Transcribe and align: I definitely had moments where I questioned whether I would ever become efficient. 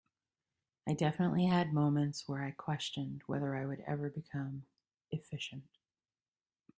I 0.87 0.93
definitely 0.95 1.45
had 1.45 1.73
moments 1.73 2.27
where 2.27 2.43
I 2.43 2.49
questioned 2.49 3.21
whether 3.27 3.55
I 3.55 3.67
would 3.67 3.81
ever 3.81 4.09
become 4.09 4.65
efficient. 5.11 5.77